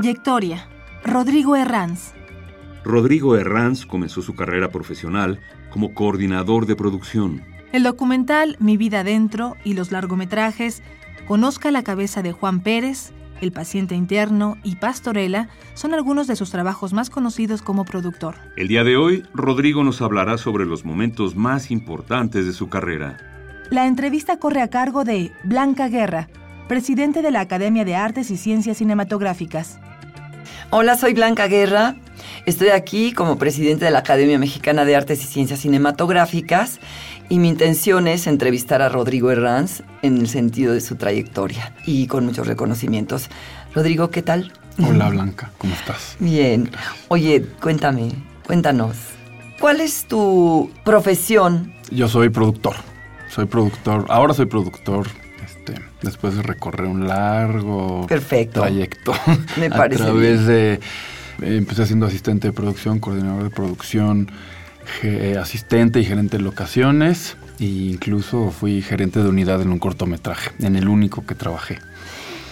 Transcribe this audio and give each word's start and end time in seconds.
Trayectoria. 0.00 0.66
Rodrigo 1.04 1.56
Herranz. 1.56 2.14
Rodrigo 2.84 3.36
Herranz 3.36 3.84
comenzó 3.84 4.22
su 4.22 4.34
carrera 4.34 4.70
profesional 4.70 5.40
como 5.70 5.92
coordinador 5.92 6.64
de 6.64 6.74
producción. 6.74 7.44
El 7.72 7.82
documental 7.82 8.56
Mi 8.60 8.78
vida 8.78 9.04
dentro 9.04 9.56
y 9.62 9.74
los 9.74 9.92
largometrajes 9.92 10.82
Conozca 11.28 11.70
la 11.70 11.84
cabeza 11.84 12.22
de 12.22 12.32
Juan 12.32 12.60
Pérez, 12.60 13.12
El 13.42 13.52
paciente 13.52 13.94
interno 13.94 14.56
y 14.64 14.76
Pastorela 14.76 15.50
son 15.74 15.92
algunos 15.92 16.26
de 16.26 16.36
sus 16.36 16.50
trabajos 16.50 16.94
más 16.94 17.10
conocidos 17.10 17.60
como 17.60 17.84
productor. 17.84 18.36
El 18.56 18.68
día 18.68 18.84
de 18.84 18.96
hoy, 18.96 19.22
Rodrigo 19.34 19.84
nos 19.84 20.00
hablará 20.00 20.38
sobre 20.38 20.64
los 20.64 20.86
momentos 20.86 21.36
más 21.36 21.70
importantes 21.70 22.46
de 22.46 22.54
su 22.54 22.70
carrera. 22.70 23.18
La 23.70 23.86
entrevista 23.86 24.38
corre 24.38 24.62
a 24.62 24.68
cargo 24.68 25.04
de 25.04 25.30
Blanca 25.44 25.88
Guerra, 25.88 26.28
presidente 26.68 27.20
de 27.20 27.30
la 27.30 27.40
Academia 27.40 27.84
de 27.84 27.96
Artes 27.96 28.30
y 28.30 28.38
Ciencias 28.38 28.78
Cinematográficas. 28.78 29.78
Hola, 30.70 30.96
soy 30.96 31.14
Blanca 31.14 31.46
Guerra. 31.46 31.96
Estoy 32.46 32.68
aquí 32.68 33.12
como 33.12 33.38
presidente 33.38 33.84
de 33.84 33.90
la 33.90 34.00
Academia 34.00 34.38
Mexicana 34.38 34.84
de 34.84 34.96
Artes 34.96 35.22
y 35.22 35.26
Ciencias 35.26 35.60
Cinematográficas 35.60 36.80
y 37.28 37.38
mi 37.38 37.48
intención 37.48 38.08
es 38.08 38.26
entrevistar 38.26 38.82
a 38.82 38.88
Rodrigo 38.88 39.30
Herranz 39.30 39.82
en 40.02 40.18
el 40.18 40.28
sentido 40.28 40.72
de 40.72 40.80
su 40.80 40.96
trayectoria 40.96 41.74
y 41.86 42.06
con 42.06 42.26
muchos 42.26 42.46
reconocimientos. 42.46 43.28
Rodrigo, 43.74 44.10
¿qué 44.10 44.22
tal? 44.22 44.52
Hola 44.78 45.10
Blanca, 45.10 45.50
¿cómo 45.58 45.74
estás? 45.74 46.16
Bien. 46.18 46.70
Oye, 47.08 47.46
cuéntame, 47.60 48.12
cuéntanos. 48.46 48.96
¿Cuál 49.60 49.80
es 49.80 50.06
tu 50.06 50.70
profesión? 50.84 51.74
Yo 51.90 52.08
soy 52.08 52.30
productor. 52.30 52.76
Soy 53.28 53.44
productor. 53.44 54.06
Ahora 54.08 54.34
soy 54.34 54.46
productor 54.46 55.06
este, 55.44 55.74
después 56.02 56.36
de 56.36 56.42
recorrer 56.42 56.86
un 56.86 57.06
largo 57.06 58.06
trayecto. 58.08 59.14
Me 59.56 59.70
parece. 59.70 60.02
A 60.02 60.06
través 60.06 60.46
de. 60.46 60.74
Eh, 60.74 61.56
empecé 61.56 61.86
siendo 61.86 62.06
asistente 62.06 62.48
de 62.48 62.52
producción, 62.52 62.98
coordinador 62.98 63.44
de 63.44 63.50
producción, 63.50 64.30
asistente 65.40 66.00
y 66.00 66.04
gerente 66.04 66.36
de 66.36 66.42
locaciones. 66.42 67.36
E 67.58 67.64
incluso 67.64 68.50
fui 68.50 68.82
gerente 68.82 69.22
de 69.22 69.28
unidad 69.28 69.60
en 69.60 69.70
un 69.70 69.78
cortometraje, 69.78 70.50
en 70.60 70.76
el 70.76 70.88
único 70.88 71.24
que 71.26 71.34
trabajé. 71.34 71.78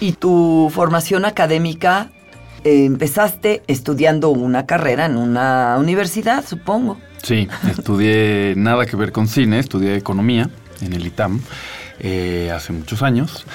¿Y 0.01 0.13
tu 0.13 0.71
formación 0.73 1.25
académica? 1.25 2.11
Eh, 2.65 2.85
empezaste 2.85 3.63
estudiando 3.67 4.31
una 4.31 4.67
carrera 4.67 5.07
en 5.07 5.17
una 5.17 5.77
universidad, 5.79 6.45
supongo. 6.47 6.99
Sí, 7.23 7.49
estudié 7.71 8.55
nada 8.57 8.85
que 8.87 8.97
ver 8.97 9.13
con 9.13 9.29
cine, 9.29 9.59
estudié 9.59 9.97
economía 9.97 10.51
en 10.81 10.93
el 10.93 11.07
ITAM 11.07 11.41
eh, 12.01 12.51
hace 12.55 12.73
muchos 12.73 13.03
años. 13.03 13.47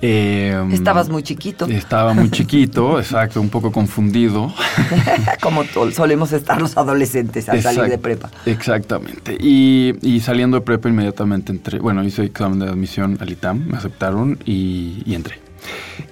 Eh, 0.00 0.64
Estabas 0.72 1.08
muy 1.08 1.22
chiquito. 1.22 1.66
Estaba 1.66 2.14
muy 2.14 2.30
chiquito, 2.30 2.98
exacto, 3.00 3.40
un 3.40 3.48
poco 3.48 3.72
confundido. 3.72 4.52
Como 5.42 5.64
solemos 5.92 6.32
estar 6.32 6.60
los 6.60 6.76
adolescentes 6.76 7.48
al 7.48 7.62
salir 7.62 7.90
de 7.90 7.98
prepa. 7.98 8.30
Exactamente. 8.46 9.36
Y, 9.40 10.20
saliendo 10.20 10.58
de 10.58 10.60
prepa 10.60 10.88
inmediatamente 10.88 11.52
entré, 11.52 11.80
bueno, 11.80 12.04
hice 12.04 12.24
examen 12.24 12.60
de 12.60 12.68
admisión 12.68 13.18
al 13.20 13.30
ITAM, 13.30 13.66
me 13.66 13.76
aceptaron 13.76 14.38
y, 14.44 15.02
entré. 15.12 15.40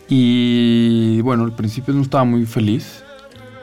Y 0.08 1.20
bueno, 1.20 1.44
al 1.44 1.54
principio 1.54 1.94
no 1.94 2.02
estaba 2.02 2.24
muy 2.24 2.44
feliz, 2.46 3.04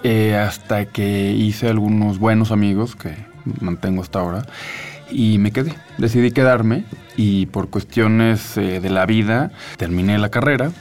eh, 0.04 0.36
hasta 0.36 0.86
que 0.86 1.32
hice 1.32 1.70
algunos 1.70 2.20
buenos 2.20 2.52
amigos 2.52 2.96
que 2.96 3.16
mantengo 3.62 4.02
hasta 4.02 4.20
ahora 4.20 4.46
y 5.10 5.38
me 5.38 5.52
quedé. 5.52 5.74
Decidí 5.98 6.32
quedarme 6.32 6.84
y 7.16 7.46
por 7.48 7.70
cuestiones 7.70 8.58
eh, 8.58 8.80
de 8.80 8.90
la 8.90 9.06
vida 9.06 9.52
terminé 9.78 10.18
la 10.18 10.30
carrera. 10.30 10.72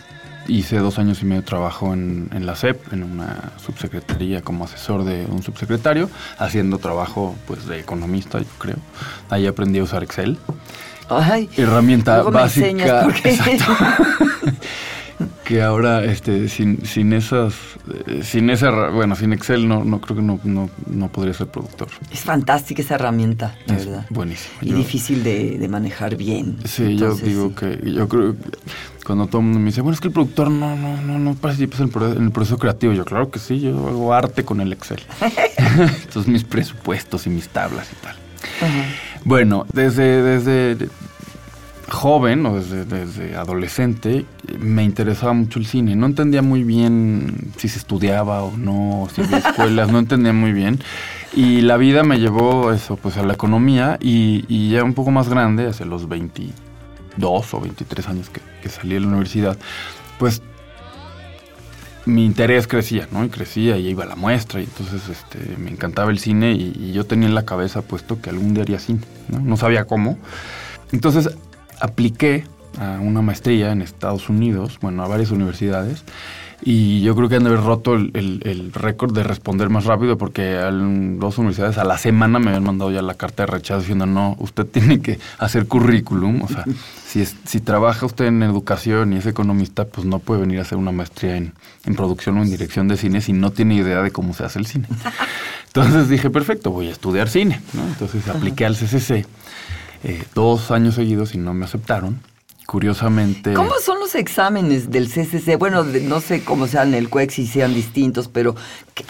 Hice 0.48 0.78
dos 0.78 0.98
años 0.98 1.22
y 1.22 1.24
medio 1.24 1.42
de 1.42 1.46
trabajo 1.46 1.92
en, 1.92 2.28
la 2.44 2.56
SEP, 2.56 2.92
en 2.92 3.04
una 3.04 3.52
subsecretaría 3.64 4.42
como 4.42 4.64
asesor 4.64 5.04
de 5.04 5.24
un 5.26 5.42
subsecretario, 5.44 6.10
haciendo 6.36 6.78
trabajo 6.78 7.36
pues 7.46 7.66
de 7.66 7.78
economista, 7.78 8.40
yo 8.40 8.46
creo. 8.58 8.76
Ahí 9.30 9.46
aprendí 9.46 9.78
a 9.78 9.84
usar 9.84 10.02
Excel. 10.02 10.38
Ay, 11.08 11.48
herramienta 11.56 12.22
básica. 12.22 13.06
Exacto. 13.24 13.76
que 15.44 15.62
ahora 15.62 16.04
este 16.04 16.48
sin, 16.48 16.84
sin 16.86 17.12
esas 17.12 17.54
eh, 18.06 18.22
sin 18.22 18.50
esa 18.50 18.90
bueno 18.90 19.16
sin 19.16 19.32
Excel 19.32 19.68
no, 19.68 19.84
no 19.84 20.00
creo 20.00 20.16
que 20.16 20.22
no, 20.22 20.70
no, 20.86 21.08
podría 21.08 21.34
ser 21.34 21.48
productor. 21.48 21.88
Es 22.10 22.20
fantástica 22.20 22.82
esa 22.82 22.94
herramienta 22.94 23.56
la 23.66 23.76
es 23.76 23.86
verdad. 23.86 24.06
buenísimo 24.10 24.54
y 24.60 24.72
difícil 24.72 25.22
de, 25.22 25.66
manejar 25.68 26.16
bien. 26.16 26.58
Sí 26.64 26.96
yo 26.96 27.14
digo 27.14 27.54
que 27.54 27.78
yo 27.84 28.08
creo 28.08 28.36
cuando 29.04 29.26
todo 29.26 29.38
el 29.38 29.44
mundo 29.44 29.60
me 29.60 29.66
dice 29.66 29.80
bueno 29.80 29.94
es 29.94 30.00
que 30.00 30.08
el 30.08 30.14
productor 30.14 30.50
no 30.50 30.76
no 30.76 31.00
no 31.00 31.18
no 31.18 31.34
participa 31.34 31.78
en 31.78 31.90
el, 31.94 32.16
en 32.16 32.24
el 32.24 32.30
proceso 32.30 32.58
creativo 32.58 32.92
yo 32.92 33.04
claro 33.04 33.30
que 33.30 33.38
sí 33.38 33.60
yo 33.60 33.88
hago 33.88 34.14
arte 34.14 34.44
con 34.44 34.60
el 34.60 34.72
Excel 34.72 35.00
entonces 35.56 36.28
mis 36.28 36.44
presupuestos 36.44 37.26
y 37.26 37.30
mis 37.30 37.48
tablas 37.48 37.88
y 37.92 38.04
tal. 38.04 38.16
Bueno 39.24 39.66
desde 39.72 40.22
desde 40.22 40.88
joven 41.92 42.46
o 42.46 42.58
desde, 42.58 43.36
adolescente 43.36 44.24
me 44.58 44.82
interesaba 44.82 45.32
mucho 45.32 45.58
el 45.58 45.66
cine. 45.66 45.94
No 45.94 46.06
entendía 46.06 46.42
muy 46.42 46.64
bien 46.64 47.52
si 47.58 47.68
se 47.68 47.78
estudiaba 47.78 48.42
o 48.42 48.56
no, 48.56 49.08
si 49.14 49.22
había 49.22 49.38
escuelas, 49.38 49.92
no 49.92 49.98
entendía 49.98 50.32
muy 50.32 50.52
bien. 50.52 50.80
Y 51.34 51.60
la 51.60 51.76
vida 51.76 52.02
me 52.02 52.18
llevó 52.18 52.72
eso, 52.72 52.96
pues 52.96 53.16
a 53.18 53.22
la 53.22 53.34
economía 53.34 53.98
y, 54.00 54.70
ya 54.70 54.82
un 54.82 54.94
poco 54.94 55.10
más 55.10 55.28
grande, 55.28 55.66
hace 55.66 55.84
los 55.84 56.08
22 56.08 57.54
o 57.54 57.60
23 57.60 58.08
años 58.08 58.30
que, 58.30 58.68
salí 58.68 58.94
de 58.94 59.00
la 59.00 59.08
universidad, 59.08 59.58
pues 60.18 60.42
mi 62.04 62.24
interés 62.24 62.66
crecía, 62.66 63.06
¿no? 63.12 63.24
Y 63.24 63.28
crecía 63.28 63.76
y 63.76 63.88
iba 63.88 64.04
a 64.04 64.06
la 64.06 64.16
muestra 64.16 64.60
y 64.60 64.64
entonces 64.64 65.08
este, 65.08 65.56
me 65.56 65.70
encantaba 65.70 66.10
el 66.10 66.18
cine 66.18 66.52
y, 66.52 66.72
y, 66.74 66.92
yo 66.92 67.04
tenía 67.04 67.28
en 67.28 67.34
la 67.34 67.44
cabeza 67.44 67.82
puesto 67.82 68.20
que 68.20 68.30
algún 68.30 68.54
día 68.54 68.62
haría 68.62 68.80
cine, 68.80 69.02
¿no? 69.28 69.40
No 69.40 69.56
sabía 69.56 69.84
cómo. 69.84 70.18
Entonces 70.90 71.30
apliqué 71.82 72.44
a 72.78 73.00
una 73.00 73.20
maestría 73.20 73.72
en 73.72 73.82
Estados 73.82 74.28
Unidos, 74.28 74.78
bueno, 74.80 75.02
a 75.04 75.08
varias 75.08 75.30
universidades, 75.30 76.04
y 76.64 77.02
yo 77.02 77.16
creo 77.16 77.28
que 77.28 77.34
han 77.34 77.42
de 77.42 77.50
haber 77.50 77.64
roto 77.64 77.94
el, 77.94 78.70
récord 78.72 79.12
de 79.12 79.24
responder 79.24 79.68
más 79.68 79.84
rápido 79.84 80.16
porque 80.16 80.56
a 80.56 80.70
dos 80.70 81.38
universidades 81.38 81.76
a 81.76 81.82
la 81.82 81.98
semana 81.98 82.38
me 82.38 82.50
habían 82.50 82.62
mandado 82.62 82.92
ya 82.92 83.02
la 83.02 83.14
carta 83.14 83.42
de 83.42 83.48
rechazo 83.48 83.80
diciendo, 83.80 84.06
no, 84.06 84.36
usted 84.38 84.64
tiene 84.72 85.00
que 85.00 85.18
hacer 85.38 85.66
currículum, 85.66 86.42
o 86.42 86.48
sea, 86.48 86.64
si, 87.04 87.26
si 87.26 87.60
trabaja 87.60 88.06
usted 88.06 88.26
en 88.26 88.44
educación 88.44 89.12
y 89.12 89.16
es 89.16 89.26
economista, 89.26 89.86
pues 89.86 90.06
no 90.06 90.20
puede 90.20 90.42
venir 90.42 90.60
a 90.60 90.62
hacer 90.62 90.78
una 90.78 90.92
maestría 90.92 91.36
en, 91.36 91.52
en 91.84 91.96
producción 91.96 92.38
o 92.38 92.42
en 92.42 92.50
dirección 92.50 92.86
de 92.86 92.96
cine 92.96 93.20
si 93.20 93.32
no 93.32 93.50
tiene 93.50 93.74
idea 93.74 94.00
de 94.00 94.12
cómo 94.12 94.32
se 94.32 94.44
hace 94.44 94.60
el 94.60 94.66
cine. 94.66 94.86
Entonces 95.66 96.08
dije, 96.08 96.30
perfecto, 96.30 96.70
voy 96.70 96.88
a 96.88 96.92
estudiar 96.92 97.28
cine, 97.28 97.60
¿no? 97.72 97.82
Entonces 97.82 98.28
apliqué 98.28 98.66
al 98.66 98.76
CCC 98.76 99.26
eh, 100.04 100.24
dos 100.34 100.70
años 100.70 100.94
seguidos 100.94 101.34
y 101.34 101.38
no 101.38 101.54
me 101.54 101.64
aceptaron. 101.64 102.20
Curiosamente. 102.66 103.52
¿Cómo 103.52 103.72
son 103.84 103.98
los 103.98 104.14
exámenes 104.14 104.90
del 104.90 105.08
CCC? 105.08 105.58
Bueno, 105.58 105.82
no 105.84 106.20
sé 106.20 106.42
cómo 106.42 106.66
sean 106.66 106.94
el 106.94 107.08
CUEX 107.10 107.34
si 107.34 107.46
sean 107.46 107.74
distintos, 107.74 108.28
pero 108.28 108.54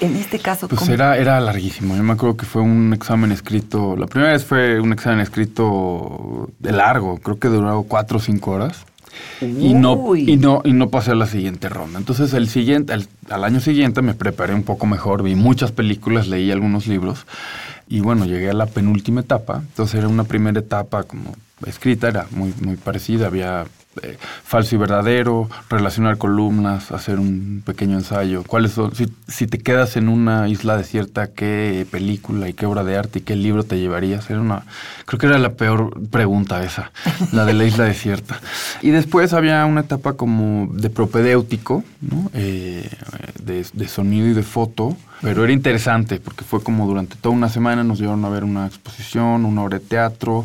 en 0.01 0.17
este 0.17 0.39
caso. 0.39 0.69
Pues 0.69 0.89
era, 0.89 1.17
era 1.19 1.39
larguísimo. 1.39 1.95
Yo 1.95 2.03
me 2.03 2.15
acuerdo 2.15 2.37
que 2.37 2.47
fue 2.47 2.63
un 2.63 2.93
examen 2.93 3.31
escrito. 3.31 3.95
La 3.97 4.07
primera 4.07 4.33
vez 4.33 4.45
fue 4.45 4.81
un 4.81 4.93
examen 4.93 5.21
escrito 5.21 6.51
de 6.59 6.73
largo, 6.73 7.19
creo 7.19 7.39
que 7.39 7.49
duró 7.49 7.83
cuatro 7.85 8.17
o 8.19 8.21
cinco 8.21 8.53
horas. 8.53 8.85
Y 9.41 9.75
no, 9.75 10.17
y, 10.17 10.37
no, 10.39 10.63
y 10.65 10.73
no 10.73 10.89
pasé 10.89 11.11
a 11.11 11.15
la 11.15 11.27
siguiente 11.27 11.69
ronda. 11.69 11.99
Entonces, 11.99 12.33
el 12.33 12.49
siguiente, 12.49 12.95
al, 12.95 13.07
al 13.29 13.45
año 13.45 13.61
siguiente 13.61 14.01
me 14.01 14.15
preparé 14.15 14.55
un 14.55 14.63
poco 14.63 14.87
mejor, 14.87 15.23
vi 15.23 15.35
muchas 15.35 15.71
películas, 15.71 16.29
leí 16.29 16.51
algunos 16.51 16.87
libros 16.87 17.27
y 17.93 18.01
bueno, 18.01 18.25
llegué 18.25 18.49
a 18.49 18.55
la 18.55 18.65
penúltima 18.65 19.21
etapa. 19.21 19.59
Entonces, 19.59 19.97
era 19.97 20.09
una 20.09 20.25
primera 20.25 20.59
etapa 20.59 21.03
como 21.03 21.37
escrita, 21.67 22.09
era 22.09 22.27
muy, 22.31 22.55
muy 22.63 22.77
parecida. 22.77 23.27
Había 23.27 23.67
eh, 24.01 24.17
falso 24.45 24.77
y 24.77 24.79
verdadero, 24.79 25.51
relacionar 25.69 26.17
columnas, 26.17 26.91
hacer 26.91 27.19
un 27.19 27.63
pequeño 27.67 27.99
ensayo. 27.99 28.45
¿Cuáles 28.45 28.73
son? 28.73 28.95
Si, 28.95 29.13
si 29.29 29.47
te 29.47 29.59
quedas 29.59 29.99
en 29.99 30.09
una 30.09 30.49
isla 30.49 30.79
desierta, 30.79 31.35
¿qué 31.35 31.87
película 31.91 32.49
y 32.49 32.55
qué 32.55 32.65
obra 32.65 32.83
de 32.83 32.97
arte 32.97 33.19
y 33.19 33.23
qué 33.23 33.37
libro 33.37 33.63
te 33.63 33.79
llevarías? 33.79 34.31
Era 34.31 34.41
una, 34.41 34.63
creo 35.05 35.19
que 35.19 35.27
era 35.27 35.39
la 35.39 35.53
peor 35.53 35.93
pregunta 36.09 36.65
esa, 36.65 36.93
la 37.31 37.45
de 37.45 37.53
la 37.53 37.65
isla 37.65 37.85
desierta. 37.85 38.41
Y 38.81 38.89
después 38.89 39.35
había 39.35 39.67
una 39.67 39.83
etapa 39.83 40.15
como 40.15 40.73
de 40.73 40.89
propedéutico, 40.89 41.85
¿no? 42.01 42.31
Eh, 42.33 42.89
de, 43.43 43.67
de 43.71 43.89
sonido 43.89 44.29
y 44.29 44.33
de 44.33 44.45
foto, 44.45 44.97
pero 45.23 45.45
era 45.45 45.53
interesante 45.53 46.19
porque 46.19 46.45
fue 46.45 46.63
como 46.63 46.87
durante 46.87 47.17
toda 47.17 47.35
una 47.35 47.49
semana 47.49 47.85
nos 47.85 48.01
llevaron 48.01 48.25
a 48.25 48.29
ver 48.29 48.45
una 48.45 48.67
exposición, 48.67 49.45
una 49.45 49.63
obra 49.63 49.79
de 49.79 49.85
teatro, 49.87 50.45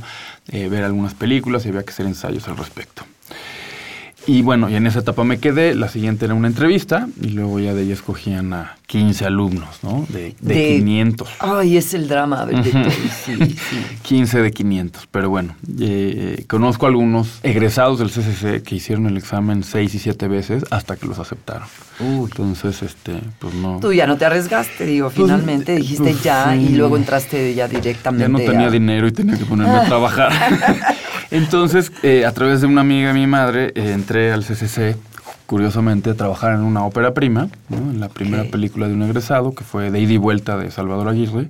eh, 0.50 0.70
ver 0.70 0.84
algunas 0.84 1.16
películas 1.16 1.66
y 1.66 1.70
había 1.70 1.84
que 1.84 1.90
hacer 1.90 2.06
ensayos 2.06 2.48
al 2.48 2.58
respecto. 2.58 3.04
Y 4.28 4.42
bueno, 4.42 4.70
y 4.70 4.76
en 4.76 4.86
esa 4.86 5.00
etapa 5.00 5.24
me 5.24 5.40
quedé, 5.40 5.74
la 5.74 5.88
siguiente 5.88 6.26
era 6.26 6.34
una 6.34 6.48
entrevista 6.50 7.08
y 7.22 7.30
luego 7.30 7.60
ya 7.62 7.74
de 7.74 7.82
ahí 7.84 7.92
escogían 7.94 8.52
a 8.52 8.76
15 8.88 9.26
alumnos, 9.26 9.80
¿no? 9.84 10.06
De, 10.10 10.36
de, 10.42 10.54
De- 10.54 10.76
500. 10.80 11.30
Ay, 11.40 11.78
es 11.78 11.94
el 11.94 12.10
drama 12.10 12.46
de, 12.46 12.62
sí, 12.62 12.72
sí. 13.26 13.56
15 14.04 14.42
de 14.42 14.52
500, 14.52 15.08
pero 15.12 15.30
bueno, 15.30 15.56
eh, 15.80 16.44
conozco 16.50 16.88
algunos 16.88 17.40
egresados 17.42 18.00
del 18.00 18.10
CCC 18.10 18.64
que 18.64 18.76
hicieron 18.76 19.08
el 19.08 19.16
examen 19.16 19.64
6 19.64 19.96
y 19.96 20.00
7 20.00 20.28
veces 20.28 20.66
hasta 20.72 20.98
que 20.98 21.08
los 21.08 21.20
aceptaron. 21.20 21.68
Uy. 22.02 22.26
Entonces, 22.30 22.84
este, 22.84 23.14
pues 23.40 23.54
no. 23.54 23.80
Tú 23.80 23.94
ya 23.94 24.08
no 24.08 24.18
te 24.18 24.26
arriesgaste, 24.26 24.86
digo, 24.86 25.08
Pues, 25.10 25.26
finalmente 25.26 25.76
dijiste 25.76 26.04
pues, 26.12 26.22
ya 26.24 26.52
sí. 26.54 26.68
y 26.72 26.76
luego 26.76 26.98
entraste 26.98 27.56
ya 27.56 27.68
directamente. 27.70 28.24
Ya 28.26 28.28
no 28.30 28.40
tenía 28.40 28.68
a- 28.68 28.72
dinero 28.72 29.08
y 29.08 29.12
tenía 29.14 29.38
que 29.38 29.46
ponerme 29.46 29.74
a 29.74 29.84
trabajar. 29.88 30.34
Entonces, 31.32 31.92
eh, 32.04 32.26
a 32.26 32.32
través 32.32 32.62
de 32.62 32.68
una 32.68 32.82
amiga 32.82 33.10
de 33.10 33.14
mi 33.14 33.28
madre, 33.28 33.74
eh, 33.76 33.92
entré 33.94 34.17
al 34.18 34.44
CCC, 34.44 34.96
curiosamente, 35.46 36.10
a 36.10 36.16
trabajar 36.16 36.54
en 36.54 36.62
una 36.62 36.86
ópera 36.86 37.14
prima, 37.14 37.50
¿no? 37.70 37.78
en 37.78 38.00
la 38.00 38.10
primera 38.10 38.44
película 38.46 38.88
de 38.88 38.94
un 38.94 39.04
egresado, 39.04 39.54
que 39.54 39.64
fue 39.64 39.92
De 39.92 40.00
ida 40.00 40.14
y 40.14 40.18
vuelta 40.18 40.58
de 40.58 40.72
Salvador 40.72 41.10
Aguirre. 41.10 41.50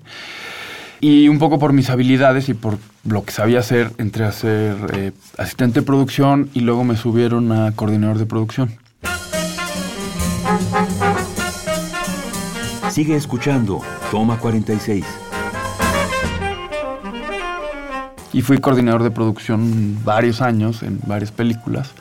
Y 1.00 1.28
un 1.30 1.40
poco 1.40 1.60
por 1.60 1.74
mis 1.74 1.90
habilidades 1.90 2.50
y 2.50 2.54
por 2.54 2.78
lo 3.06 3.24
que 3.24 3.32
sabía 3.32 3.60
hacer, 3.60 3.92
entré 3.98 4.26
a 4.26 4.32
ser 4.32 4.76
eh, 4.94 5.12
asistente 5.38 5.82
de 5.82 5.86
producción 5.86 6.50
y 6.54 6.62
luego 6.62 6.84
me 6.84 6.98
subieron 6.98 7.52
a 7.52 7.72
coordinador 7.74 8.18
de 8.18 8.26
producción. 8.26 8.72
Sigue 12.90 13.16
escuchando. 13.16 13.82
Toma 14.10 14.38
46. 14.40 15.06
Y 18.34 18.42
fui 18.42 18.58
coordinador 18.58 19.04
de 19.04 19.12
producción 19.12 20.04
varios 20.04 20.42
años 20.42 20.84
en 20.84 21.00
varias 21.06 21.32
películas, 21.32 21.92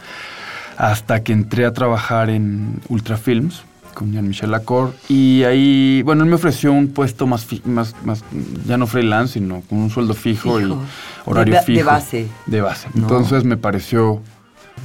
hasta 0.76 1.22
que 1.22 1.32
entré 1.32 1.64
a 1.66 1.72
trabajar 1.72 2.30
en 2.30 2.80
Ultrafilms 2.88 3.62
con 3.94 4.12
Jean-Michel 4.12 4.50
Lacor. 4.50 4.92
Y 5.08 5.42
ahí, 5.44 6.02
bueno, 6.02 6.22
él 6.22 6.28
me 6.28 6.34
ofreció 6.36 6.72
un 6.72 6.88
puesto 6.88 7.26
más, 7.26 7.46
fi- 7.46 7.62
más, 7.64 7.94
más 8.04 8.22
ya 8.66 8.76
no 8.76 8.86
freelance, 8.86 9.34
sino 9.34 9.62
con 9.62 9.78
un 9.78 9.88
sueldo 9.90 10.12
fijo, 10.14 10.58
Fijo. 10.58 10.82
y 11.26 11.30
horario 11.30 11.54
De 11.54 11.60
ba- 11.60 11.64
de 11.64 11.66
fijo. 11.74 11.86
base. 11.86 12.28
De 12.44 12.60
base. 12.60 12.88
No. 12.92 13.02
Entonces 13.02 13.44
me 13.44 13.56
pareció 13.56 14.20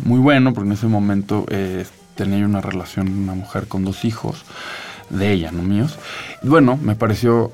muy 0.05 0.19
bueno, 0.19 0.53
porque 0.53 0.67
en 0.69 0.73
ese 0.73 0.87
momento 0.87 1.45
eh, 1.49 1.85
tenía 2.15 2.45
una 2.45 2.61
relación, 2.61 3.09
una 3.09 3.33
mujer 3.35 3.67
con 3.67 3.83
dos 3.83 4.05
hijos, 4.05 4.43
de 5.09 5.33
ella, 5.33 5.51
no 5.51 5.61
míos. 5.61 5.97
Y 6.41 6.47
bueno, 6.47 6.79
me 6.81 6.95
pareció 6.95 7.51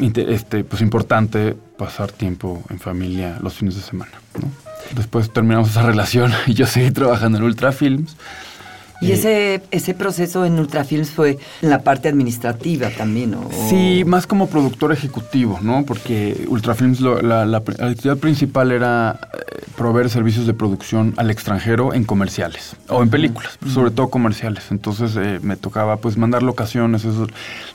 este, 0.00 0.64
pues 0.64 0.82
importante 0.82 1.56
pasar 1.76 2.10
tiempo 2.10 2.62
en 2.70 2.80
familia 2.80 3.38
los 3.40 3.54
fines 3.54 3.76
de 3.76 3.82
semana. 3.82 4.10
¿no? 4.40 4.67
Después 4.94 5.30
terminamos 5.32 5.70
esa 5.70 5.82
relación 5.82 6.32
y 6.46 6.54
yo 6.54 6.66
seguí 6.66 6.90
trabajando 6.90 7.38
en 7.38 7.44
Ultrafilms. 7.44 8.16
Y 9.00 9.12
Eh, 9.12 9.14
ese, 9.14 9.62
ese 9.70 9.94
proceso 9.94 10.44
en 10.44 10.58
Ultrafilms 10.58 11.10
fue 11.10 11.38
en 11.62 11.70
la 11.70 11.82
parte 11.82 12.08
administrativa 12.08 12.90
también, 12.90 13.30
¿no? 13.30 13.48
Sí, 13.70 14.02
más 14.04 14.26
como 14.26 14.48
productor 14.48 14.90
ejecutivo, 14.92 15.60
¿no? 15.62 15.84
Porque 15.86 16.44
Ultrafilms, 16.48 17.00
lo- 17.00 17.22
la, 17.22 17.46
la 17.46 17.62
pr- 17.64 17.78
la 17.78 17.90
actividad 17.90 18.16
principal 18.16 18.72
era 18.72 19.20
eh, 19.34 19.60
proveer 19.76 20.10
servicios 20.10 20.48
de 20.48 20.54
producción 20.54 21.14
al 21.16 21.30
extranjero 21.30 21.94
en 21.94 22.02
comerciales 22.02 22.74
o 22.88 23.00
en 23.04 23.08
películas, 23.08 23.56
sobre 23.72 23.92
todo 23.92 24.10
comerciales. 24.10 24.64
Entonces 24.72 25.12
eh, 25.16 25.38
me 25.42 25.54
tocaba 25.56 25.98
pues 25.98 26.16
mandar 26.16 26.42
locaciones, 26.42 27.04
eso- 27.04 27.28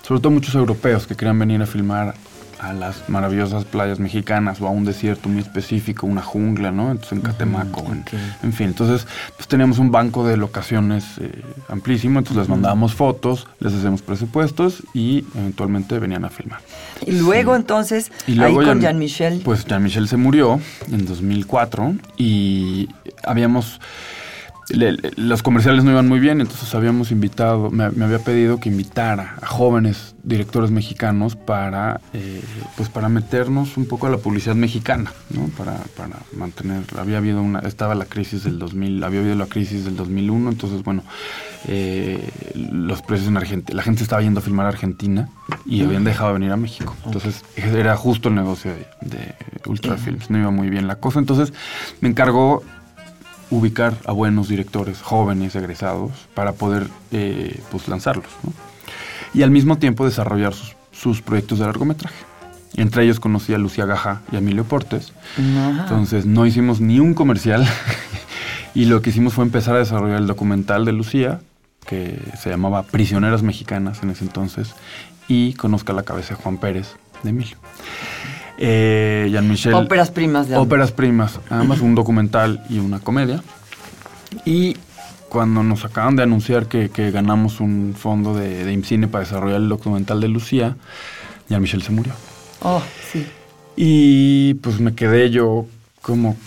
sobre 0.05 0.19
todo 0.19 0.29
muchos 0.29 0.55
europeos 0.55 1.07
que 1.07 1.15
querían 1.15 1.39
venir 1.39 1.61
a 1.61 1.65
filmar 1.67 2.15
a 2.63 2.73
las 2.73 3.09
maravillosas 3.09 3.65
playas 3.65 3.99
mexicanas 3.99 4.61
o 4.61 4.67
a 4.67 4.69
un 4.71 4.85
desierto 4.85 5.27
muy 5.29 5.41
específico, 5.41 6.07
una 6.07 6.21
jungla, 6.21 6.71
¿no? 6.71 6.91
Entonces 6.91 7.11
en 7.13 7.21
Catemaco, 7.21 7.85
en- 8.41 8.53
fin. 8.53 8.67
Entonces 8.67 9.05
pues 9.35 9.47
teníamos 9.47 9.79
un 9.79 9.91
banco 9.91 10.25
de 10.25 10.37
locaciones 10.37 11.03
eh, 11.19 11.41
amplísimo, 11.67 12.19
entonces 12.19 12.37
les 12.41 12.49
mandábamos 12.49 12.93
fotos, 12.95 13.47
les 13.59 13.73
hacemos 13.73 14.01
presupuestos 14.01 14.83
y 14.93 15.25
eventualmente 15.35 15.99
venían 15.99 16.23
a 16.25 16.29
filmar. 16.29 16.59
Y 17.05 17.11
luego 17.11 17.55
entonces, 17.55 18.11
Y 18.27 18.35
luego 18.35 18.61
ahí 18.61 18.65
con 18.65 18.79
Jean- 18.79 18.93
Jean-Michel. 18.93 19.41
Pues 19.43 19.65
Jean-Michel 19.65 20.07
se 20.07 20.17
murió 20.17 20.59
en 20.91 21.05
2004 21.05 21.95
y 22.17 22.87
habíamos... 23.23 23.79
le- 24.69 24.93
le- 24.93 25.11
los 25.17 25.43
comerciales 25.43 25.83
no 25.83 25.91
iban 25.91 26.07
muy 26.07 26.19
bien, 26.19 26.41
entonces 26.41 26.73
habíamos 26.75 27.11
invitado, 27.11 27.69
me, 27.69 27.89
me 27.91 28.05
había 28.05 28.19
pedido 28.19 28.59
que 28.59 28.69
invitara 28.69 29.35
a 29.41 29.45
jóvenes 29.47 30.15
directores 30.23 30.71
mexicanos 30.71 31.35
para, 31.35 31.99
eh, 32.13 32.41
pues 32.77 32.87
para 32.89 33.09
meternos 33.09 33.75
un 33.75 33.85
poco 33.85 34.07
a 34.07 34.09
la 34.09 34.17
publicidad 34.17 34.55
mexicana, 34.55 35.11
¿no? 35.31 35.47
Para, 35.57 35.77
para 35.97 36.17
mantener, 36.37 36.83
había 36.97 37.17
habido 37.17 37.41
una, 37.41 37.59
estaba 37.59 37.93
la 37.93 38.05
crisis 38.05 38.45
del 38.45 38.57
2000, 38.57 39.03
había 39.03 39.19
habido 39.19 39.35
la 39.35 39.47
crisis 39.47 39.83
del 39.83 39.97
2001, 39.97 40.49
entonces 40.51 40.81
bueno, 40.83 41.03
eh, 41.67 42.29
los 42.55 43.01
precios 43.01 43.27
en 43.29 43.37
Argentina, 43.37 43.75
la 43.75 43.83
gente 43.83 44.03
estaba 44.03 44.21
yendo 44.21 44.39
a 44.39 44.43
filmar 44.43 44.65
a 44.65 44.69
Argentina 44.69 45.29
y 45.65 45.83
habían 45.83 46.03
dejado 46.03 46.29
de 46.29 46.33
venir 46.35 46.51
a 46.51 46.57
México, 46.57 46.95
entonces 47.05 47.43
era 47.55 47.95
justo 47.97 48.29
el 48.29 48.35
negocio 48.35 48.71
de, 48.71 48.85
de 49.01 49.35
Ultrafilms, 49.65 50.29
no 50.29 50.39
iba 50.39 50.51
muy 50.51 50.69
bien 50.69 50.87
la 50.87 50.95
cosa, 50.95 51.19
entonces 51.19 51.53
me 52.01 52.09
encargó 52.09 52.63
ubicar 53.53 53.95
a 54.05 54.11
buenos 54.11 54.47
directores 54.49 55.01
jóvenes, 55.01 55.55
egresados, 55.55 56.11
para 56.33 56.53
poder 56.53 56.87
eh, 57.11 57.61
pues 57.71 57.87
lanzarlos. 57.87 58.31
¿no? 58.43 58.51
Y 59.33 59.43
al 59.43 59.51
mismo 59.51 59.77
tiempo 59.77 60.05
desarrollar 60.05 60.53
sus, 60.53 60.75
sus 60.91 61.21
proyectos 61.21 61.59
de 61.59 61.65
largometraje. 61.65 62.25
Entre 62.75 63.03
ellos 63.03 63.19
conocí 63.19 63.53
a 63.53 63.59
Lucía 63.59 63.85
Gaja 63.85 64.21
y 64.31 64.35
a 64.35 64.39
Emilio 64.39 64.63
Portes. 64.63 65.13
Ajá. 65.33 65.83
Entonces 65.83 66.25
no 66.25 66.45
hicimos 66.45 66.81
ni 66.81 66.99
un 66.99 67.13
comercial 67.13 67.67
y 68.73 68.85
lo 68.85 69.01
que 69.01 69.11
hicimos 69.11 69.33
fue 69.33 69.45
empezar 69.45 69.75
a 69.75 69.79
desarrollar 69.79 70.17
el 70.17 70.27
documental 70.27 70.85
de 70.85 70.93
Lucía, 70.93 71.39
que 71.85 72.19
se 72.39 72.49
llamaba 72.49 72.83
Prisioneras 72.83 73.43
Mexicanas 73.43 74.01
en 74.01 74.09
ese 74.09 74.23
entonces, 74.23 74.73
y 75.27 75.53
Conozca 75.53 75.93
la 75.93 76.03
cabeza 76.03 76.35
de 76.35 76.41
Juan 76.41 76.57
Pérez 76.57 76.95
de 77.21 77.29
Emilio. 77.29 77.57
Eh, 78.65 79.27
Jean-Michel. 79.29 79.73
Óperas 79.73 80.09
primas 80.09 80.47
de 80.47 80.55
ambos. 80.55 80.67
Óperas 80.67 80.91
primas, 80.93 81.39
además 81.49 81.81
un 81.81 81.95
documental 81.95 82.63
y 82.69 82.79
una 82.79 82.99
comedia. 82.99 83.43
Y 84.45 84.77
cuando 85.27 85.63
nos 85.63 85.83
acaban 85.83 86.15
de 86.15 86.23
anunciar 86.23 86.67
que, 86.67 86.89
que 86.89 87.11
ganamos 87.11 87.59
un 87.59 87.93
fondo 87.97 88.33
de, 88.35 88.63
de 88.63 88.71
IMCINE 88.71 89.07
para 89.09 89.25
desarrollar 89.25 89.57
el 89.57 89.67
documental 89.67 90.21
de 90.21 90.29
Lucía, 90.29 90.77
Jean-Michel 91.49 91.81
se 91.81 91.91
murió. 91.91 92.13
Oh, 92.61 92.81
sí. 93.11 93.25
Y 93.75 94.53
pues 94.55 94.79
me 94.79 94.95
quedé 94.95 95.29
yo 95.29 95.65
como 96.01 96.37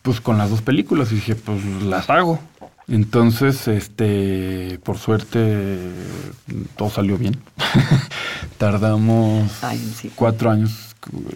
pues 0.00 0.20
con 0.20 0.38
las 0.38 0.48
dos 0.48 0.62
películas 0.62 1.10
y 1.12 1.16
dije, 1.16 1.34
pues 1.34 1.62
las 1.82 2.08
hago. 2.08 2.38
Entonces, 2.88 3.66
este, 3.66 4.78
por 4.84 4.98
suerte, 4.98 5.78
todo 6.76 6.88
salió 6.90 7.18
bien. 7.18 7.36
Tardamos 8.58 9.64
Ay, 9.64 9.78
sí. 10.00 10.12
cuatro 10.14 10.50
años, 10.50 10.85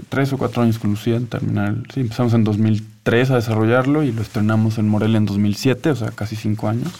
tres 0.08 0.32
o 0.32 0.38
cuatro 0.38 0.62
años 0.62 0.78
con 0.78 0.90
Lucía 0.90 1.16
en 1.16 1.26
terminar. 1.26 1.76
Sí, 1.92 2.00
empezamos 2.00 2.34
en 2.34 2.44
2003 2.44 3.30
a 3.30 3.36
desarrollarlo 3.36 4.02
y 4.02 4.12
lo 4.12 4.22
estrenamos 4.22 4.78
en 4.78 4.88
Morelia 4.88 5.18
en 5.18 5.26
2007, 5.26 5.90
o 5.90 5.96
sea, 5.96 6.10
casi 6.10 6.36
cinco 6.36 6.68
años. 6.68 6.92